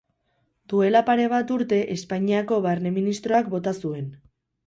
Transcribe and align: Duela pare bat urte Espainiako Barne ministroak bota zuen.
Duela 0.71 1.01
pare 1.09 1.27
bat 1.33 1.51
urte 1.57 1.81
Espainiako 1.97 2.59
Barne 2.65 2.95
ministroak 2.97 3.51
bota 3.55 3.77
zuen. 3.85 4.09